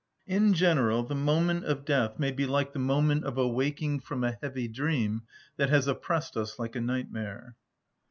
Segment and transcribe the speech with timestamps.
[0.25, 4.35] In general the moment of death may be like the moment of awaking from a
[4.41, 5.21] heavy dream
[5.57, 7.55] that has oppressed us like a nightmare.